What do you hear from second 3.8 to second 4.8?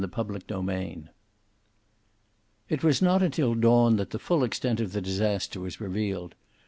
that the full extent